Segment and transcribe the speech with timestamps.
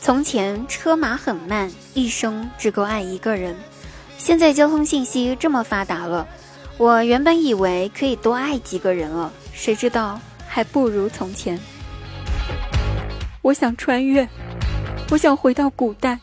[0.00, 3.54] 从前车马很慢，一生只够爱一个人。
[4.16, 6.26] 现在交通信息这么发达了，
[6.78, 11.58] 我原本以为可以多爱几个人了，谁知道还不如从前。
[13.42, 14.26] 我想穿越，
[15.10, 16.18] 我想回到古代，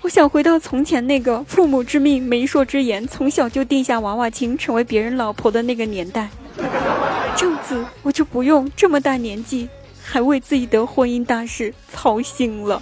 [0.00, 6.30] 我想回到从前那个父母之命媒妁之言，从小就定下娃娃亲，成为别人老婆的那个年代。
[7.36, 9.68] 这样子我就不用这么大年纪。
[10.10, 12.80] 还为自己的婚姻大事操心了。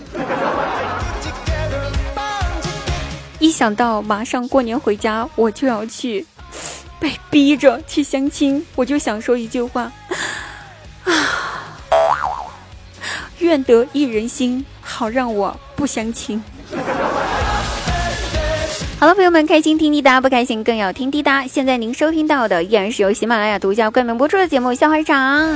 [3.41, 6.25] 一想到马上过年回家，我就要去
[7.01, 9.91] 被逼着去相亲，我就想说一句话：
[11.03, 11.13] 啊，
[13.41, 16.41] 愿得一人心，好让我不相亲。
[19.07, 21.47] 好了，朋友们，开心听滴答，不开心更要听滴答。
[21.47, 25.49] 现在您收听到的依然是由喜马拉雅独家冠名播出的节目《笑话场》。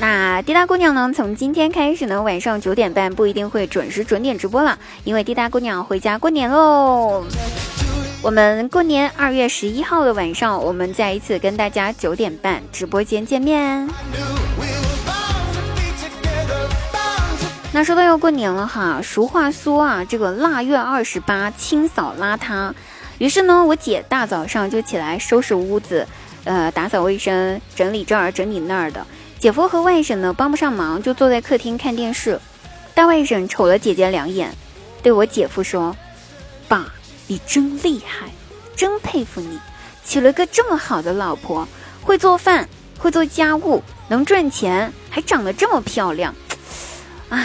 [0.00, 1.12] 那滴答姑娘呢？
[1.14, 7.24] 从今天开始呢，晚上九点半不一定会准时准点直播了，因为滴答姑娘回家过年喽。
[8.22, 13.88] 我们过年二月十一号的晚上，我们再一次跟大家九点半直播间见面。
[17.78, 22.72] 那说到要过年了哈，俗话说啊，这个腊月二十八清扫邋遢。
[23.18, 26.04] 于是呢，我姐大早上就起来收拾屋子，
[26.42, 29.06] 呃，打扫卫生，整理这儿整理那儿的。
[29.38, 32.40] 姐夫和外甥呢帮不上忙，就坐在客厅看电视。
[32.96, 34.52] 大外甥瞅了姐姐两眼，
[35.00, 35.94] 对我姐夫说
[36.66, 36.84] ：“爸，
[37.28, 38.26] 你真厉害，
[38.74, 39.56] 真佩服你，
[40.04, 41.68] 娶了个这么好的老婆，
[42.02, 46.34] 会做饭，会做家务，能赚钱，还长得这么漂亮。”
[47.30, 47.44] 啊！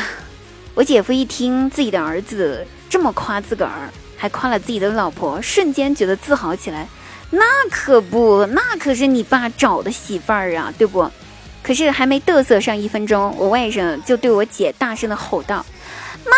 [0.76, 6.88] 我姐夫一听自己的儿子这么夸自个儿，还夸了自己的老婆，瞬间觉得自豪起来。
[7.30, 11.10] 那可不，那可是你爸找的媳妇儿啊，对不？
[11.62, 15.66] 可是还没嘚瑟上一分钟，我外甥就对我姐大声的吼道
[16.26, 16.32] ：“妈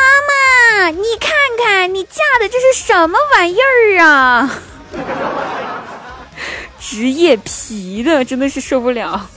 [0.84, 4.62] 妈，你看看你嫁的这是什么玩意儿啊！
[6.80, 9.30] 职业皮的，真的是受不了。”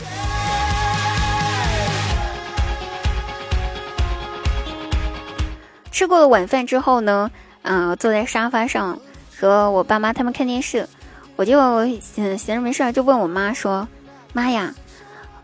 [5.99, 7.29] 吃过了晚饭之后呢，
[7.63, 8.97] 嗯，坐在沙发上
[9.37, 10.89] 和我爸妈他们看电视，
[11.35, 11.59] 我就
[12.01, 13.89] 闲闲着没事就问我妈说
[14.33, 14.73] ：“妈呀。”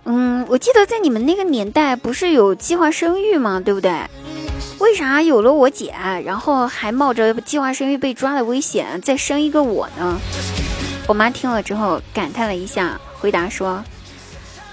[0.06, 3.60] 嗯，我记得在你们那个年代不是有计划生育吗？
[3.64, 3.92] 对不对？
[4.78, 5.92] 为啥有了我姐，
[6.24, 10.16] 然后还冒着计划生育被抓的危险再生一个我呢？
[11.08, 13.82] 我妈听了之后感叹了一下，回答说：“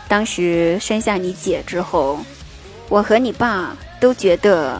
[0.08, 2.20] 当时生下你姐之后，
[2.88, 4.80] 我和你爸都觉得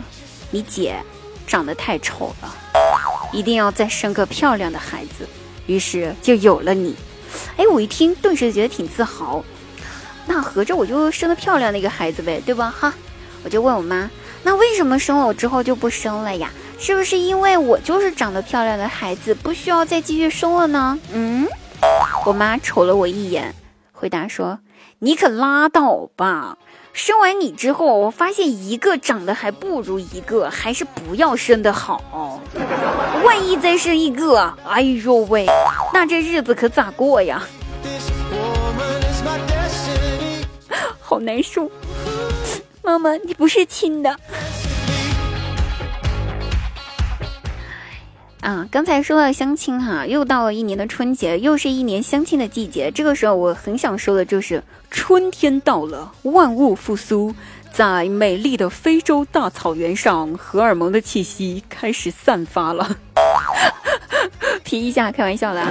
[0.52, 0.96] 你姐
[1.48, 2.56] 长得太丑了，
[3.32, 5.28] 一定要再生个漂亮的孩子，
[5.66, 6.96] 于是就有了你。”
[7.58, 9.44] 哎，我一听顿时觉得挺自豪。
[10.28, 12.74] 那合着我就生了漂亮的一个孩子呗，对吧？
[12.78, 12.94] 哈，
[13.44, 14.10] 我就问我妈，
[14.44, 16.52] 那为什么生了我之后就不生了呀？
[16.78, 21.00] 是不是因为我就是长得漂亮的孩子，不需要再继续生了呢？
[21.14, 21.48] 嗯，
[22.26, 23.54] 我妈瞅了我一眼，
[23.92, 24.60] 回答说
[25.00, 26.58] ：“你可拉倒吧！
[26.94, 32.04] 生完你之后，我发现一个长得还不如一个，还是不要生的好。
[33.24, 35.46] 万一再生一个，哎呦喂，
[35.94, 37.42] 那这日子可咋过呀？”
[41.00, 41.70] 好难受，
[42.84, 44.16] 妈妈，你不是亲的。
[48.42, 52.90] 啊，刚才说到相亲哈，又到了一年的春节，又是一年相亲的季节。
[52.90, 57.36] 这个时候，我很想说的就是春天到了，万物复苏，
[57.72, 62.98] 在美丽的非洲大草原上，荷尔蒙的气息开始散发了。
[64.64, 65.64] 皮一下，开玩笑的，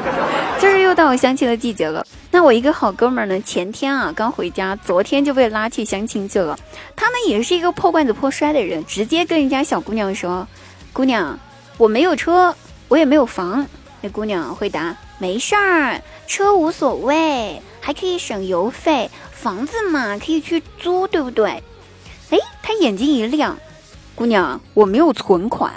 [0.60, 2.06] 就是又到了相亲的季节了。
[2.30, 6.56] 那我一个好哥们儿呢，前天啊刚回家，昨天就被拉去相亲去了。
[6.94, 10.47] 他呢也是一个破罐子破摔的人，直接跟人家小姑娘说
[10.92, 11.36] ：“姑娘，
[11.80, 12.54] 我没有车，
[12.88, 13.66] 我也没有房。”
[14.02, 19.10] 那姑娘回答：“没事儿，车无所谓，还可以省油费。
[19.32, 21.62] 房子嘛，可以去租，对不对？”
[22.28, 23.59] 哎，他眼睛一亮
[24.15, 25.72] ：“姑娘，我没有存款。”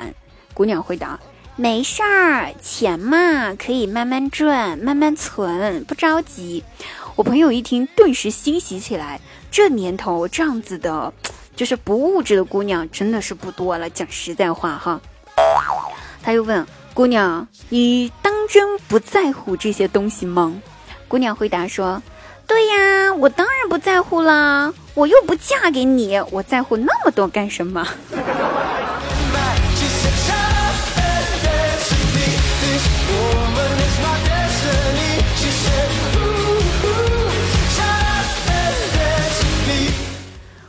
[0.53, 1.17] 姑娘回答。
[1.55, 6.65] 没事儿，钱嘛可以慢慢赚，慢慢存，不着急。
[7.15, 9.21] 我朋友一听，顿时欣喜起来。
[9.49, 11.13] 这年头，这样子的，
[11.55, 13.89] 就是不物质的姑娘，真的是不多了。
[13.89, 14.99] 讲实在话哈，
[16.23, 20.55] 他又问姑娘：“你当真不在乎这些东西吗？”
[21.09, 22.01] 姑娘回答说
[22.47, 27.85] ：“对呀，我当然不在乎啦，我又不嫁给你，我在乎那么多干什么？”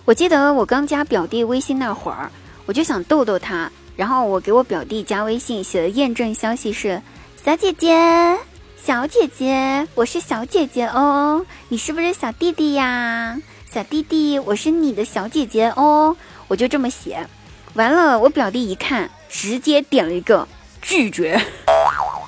[0.06, 2.30] 我记得我刚加表弟微信那会儿，
[2.66, 7.00] 我就想逗逗他，然后我给我表弟加微信写的验证消息是：
[7.44, 8.36] 小姐姐，
[8.82, 13.40] 小姐姐，我是小姐姐哦，你是不是小弟弟呀？
[13.70, 16.16] 小弟弟，我是你的小姐姐哦，
[16.48, 17.26] 我就这么写。
[17.74, 20.46] 完了，我表弟一看，直接点了一个
[20.82, 21.40] 拒绝，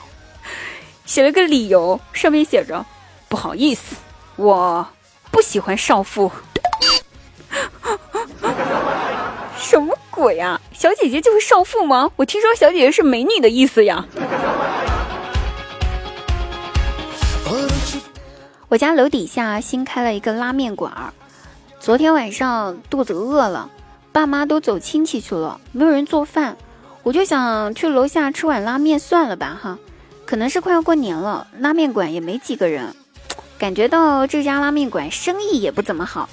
[1.04, 2.84] 写了个理由，上面写着：
[3.28, 3.96] 不好意思，
[4.36, 4.86] 我
[5.30, 6.30] 不喜欢少妇。
[9.58, 10.58] 什么鬼啊！
[10.72, 12.10] 小姐姐就是少妇吗？
[12.16, 14.06] 我听说小姐姐是美女的意思呀。
[18.68, 21.12] 我家楼底下新开了一个拉面馆儿，
[21.78, 23.70] 昨天晚上肚子饿了，
[24.10, 26.56] 爸妈都走亲戚去了，没有人做饭，
[27.02, 29.78] 我就想去楼下吃碗拉面算了吧哈。
[30.24, 32.96] 可能是快要过年了，拉面馆也没几个人，
[33.58, 36.26] 感觉到这家拉面馆生意也不怎么好。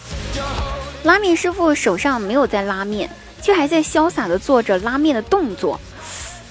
[1.04, 3.10] 拉面师傅手上没有在拉面，
[3.44, 5.78] 却还在潇洒的做着拉面的动作，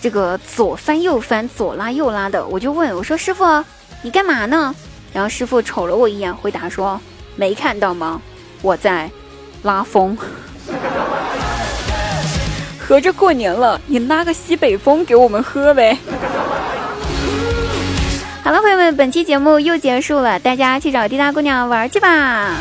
[0.02, 2.46] 这个左翻右翻，左拉右拉的。
[2.46, 3.64] 我就问我说：“师傅，
[4.02, 4.74] 你干嘛呢？”
[5.12, 7.00] 然后师傅瞅了我一眼，回答说
[7.34, 8.20] ：“没看到吗？
[8.60, 9.10] 我在
[9.62, 10.16] 拉风。
[12.78, 15.96] 合着过年了，你拉个西北风给我们喝呗。”
[18.44, 22.56] 好了，朋友们，本期节目又结束了，大家去找滴答姑娘玩去吧。